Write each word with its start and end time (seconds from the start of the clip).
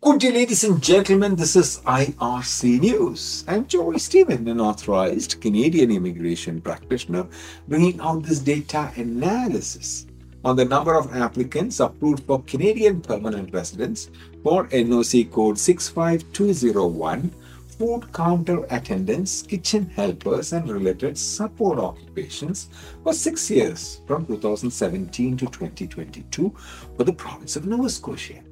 Good 0.00 0.18
day, 0.18 0.32
ladies 0.32 0.64
and 0.64 0.82
gentlemen. 0.82 1.36
This 1.36 1.54
is 1.54 1.78
IRC 1.86 2.80
News. 2.80 3.44
I'm 3.46 3.68
Joy 3.68 3.98
Stephen, 3.98 4.48
an 4.48 4.60
authorized 4.60 5.40
Canadian 5.40 5.92
immigration 5.92 6.60
practitioner, 6.60 7.28
bringing 7.68 8.00
out 8.00 8.24
this 8.24 8.40
data 8.40 8.90
analysis 8.96 10.06
on 10.44 10.56
the 10.56 10.64
number 10.64 10.96
of 10.96 11.14
applicants 11.14 11.78
approved 11.78 12.24
for 12.24 12.42
Canadian 12.42 13.00
permanent 13.00 13.54
residence 13.54 14.10
for 14.42 14.66
NOC 14.70 15.30
code 15.30 15.56
65201, 15.56 17.30
food 17.78 18.12
counter 18.12 18.66
attendants, 18.70 19.42
kitchen 19.42 19.88
helpers, 19.90 20.52
and 20.52 20.68
related 20.68 21.16
support 21.16 21.78
occupations 21.78 22.70
for 23.04 23.12
six 23.12 23.48
years 23.48 24.00
from 24.08 24.26
2017 24.26 25.36
to 25.36 25.46
2022 25.46 26.52
for 26.96 27.04
the 27.04 27.12
province 27.12 27.54
of 27.54 27.66
Nova 27.66 27.88
Scotia. 27.88 28.42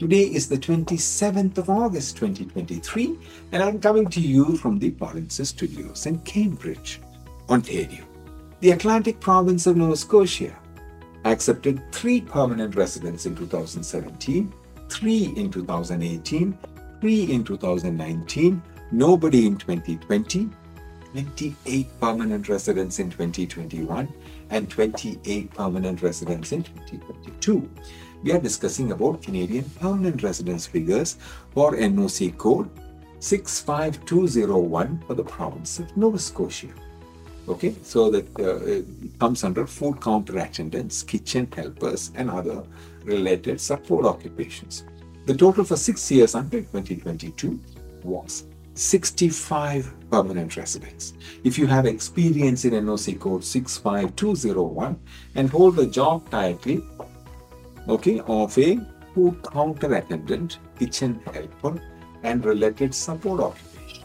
Today 0.00 0.22
is 0.22 0.48
the 0.48 0.56
27th 0.56 1.58
of 1.58 1.68
August 1.68 2.16
2023, 2.16 3.18
and 3.52 3.62
I'm 3.62 3.78
coming 3.78 4.08
to 4.08 4.18
you 4.18 4.56
from 4.56 4.78
the 4.78 4.92
Polinsys 4.92 5.48
Studios 5.48 6.06
in 6.06 6.20
Cambridge, 6.20 7.02
Ontario. 7.50 8.06
The 8.60 8.70
Atlantic 8.70 9.20
province 9.20 9.66
of 9.66 9.76
Nova 9.76 9.94
Scotia 9.94 10.56
accepted 11.26 11.82
three 11.92 12.22
permanent 12.22 12.76
residents 12.76 13.26
in 13.26 13.36
2017, 13.36 14.50
three 14.88 15.34
in 15.36 15.50
2018, 15.50 16.58
three 17.02 17.24
in 17.30 17.44
2019, 17.44 18.62
nobody 18.92 19.46
in 19.46 19.58
2020, 19.58 20.48
28 21.12 22.00
permanent 22.00 22.48
residents 22.48 23.00
in 23.00 23.10
2021, 23.10 24.08
and 24.48 24.70
28 24.70 25.50
permanent 25.50 26.00
residents 26.00 26.52
in 26.52 26.62
2022 26.62 27.68
we 28.22 28.32
are 28.32 28.38
discussing 28.38 28.92
about 28.92 29.22
Canadian 29.22 29.64
permanent 29.80 30.22
residence 30.22 30.66
figures 30.66 31.16
for 31.52 31.72
NOC 31.72 32.36
code 32.36 32.70
65201 33.20 35.02
for 35.06 35.14
the 35.14 35.24
province 35.24 35.78
of 35.78 35.96
Nova 35.96 36.18
Scotia. 36.18 36.68
Okay, 37.48 37.74
so 37.82 38.10
that 38.10 38.26
uh, 38.38 38.82
comes 39.18 39.44
under 39.44 39.66
food 39.66 40.00
counter 40.00 40.38
attendants, 40.38 41.02
kitchen 41.02 41.48
helpers, 41.54 42.12
and 42.14 42.30
other 42.30 42.62
related 43.04 43.60
support 43.60 44.04
occupations. 44.04 44.84
The 45.26 45.34
total 45.34 45.64
for 45.64 45.76
six 45.76 46.10
years 46.10 46.34
until 46.34 46.60
2022 46.60 47.58
was 48.04 48.44
65 48.74 49.92
permanent 50.10 50.56
residents. 50.56 51.12
If 51.44 51.58
you 51.58 51.66
have 51.66 51.86
experience 51.86 52.64
in 52.64 52.72
NOC 52.72 53.18
code 53.20 53.44
65201 53.44 54.98
and 55.34 55.50
hold 55.50 55.76
the 55.76 55.86
job 55.86 56.30
title 56.30 56.82
okay, 57.88 58.20
of 58.26 58.56
a 58.58 58.78
food 59.14 59.42
counter 59.52 59.94
attendant, 59.94 60.58
kitchen 60.78 61.20
helper, 61.32 61.80
and 62.22 62.44
related 62.44 62.94
support 62.94 63.40
occupation. 63.40 64.04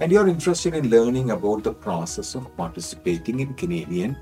And 0.00 0.10
you're 0.10 0.28
interested 0.28 0.74
in 0.74 0.90
learning 0.90 1.30
about 1.30 1.62
the 1.62 1.72
process 1.72 2.34
of 2.34 2.56
participating 2.56 3.40
in 3.40 3.54
Canadian 3.54 4.16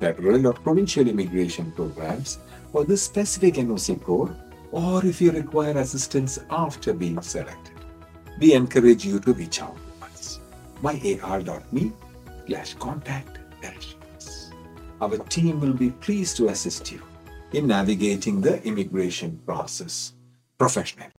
federal 0.00 0.46
or 0.46 0.54
provincial 0.54 1.06
immigration 1.06 1.70
programs 1.72 2.38
for 2.72 2.84
this 2.84 3.02
specific 3.02 3.54
NOC 3.54 4.02
code, 4.02 4.34
or 4.72 5.04
if 5.04 5.20
you 5.20 5.30
require 5.30 5.76
assistance 5.76 6.38
after 6.50 6.94
being 6.94 7.20
selected, 7.20 7.74
we 8.40 8.54
encourage 8.54 9.04
you 9.04 9.20
to 9.20 9.34
reach 9.34 9.60
out 9.60 9.76
to 9.76 10.06
us. 10.06 10.40
myar.me 10.82 11.92
slash 12.46 12.74
contact 12.74 13.36
Our 15.02 15.18
team 15.34 15.60
will 15.60 15.72
be 15.72 15.90
pleased 15.90 16.36
to 16.38 16.48
assist 16.48 16.92
you 16.92 17.00
in 17.52 17.66
navigating 17.66 18.40
the 18.40 18.62
immigration 18.64 19.40
process 19.46 20.12
professionally. 20.58 21.08